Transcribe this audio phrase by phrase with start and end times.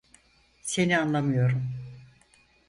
[0.61, 1.69] Seni anlamıyorum.